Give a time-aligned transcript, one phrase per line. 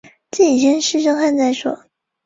[0.31, 1.85] 自己先试试看再说